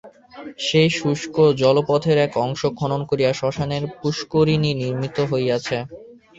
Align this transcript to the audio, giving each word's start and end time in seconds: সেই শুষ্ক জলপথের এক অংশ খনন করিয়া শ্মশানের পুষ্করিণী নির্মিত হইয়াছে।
সেই 0.59 0.89
শুষ্ক 0.97 1.33
জলপথের 1.61 2.17
এক 2.19 2.33
অংশ 2.45 2.61
খনন 2.77 3.01
করিয়া 3.09 3.31
শ্মশানের 3.33 3.83
পুষ্করিণী 3.99 4.71
নির্মিত 4.81 5.17
হইয়াছে। 5.31 5.77